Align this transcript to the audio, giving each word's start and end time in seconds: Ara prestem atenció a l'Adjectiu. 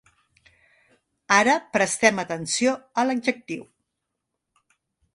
Ara 1.35 1.55
prestem 1.77 2.23
atenció 2.25 2.75
a 3.03 3.07
l'Adjectiu. 3.09 3.67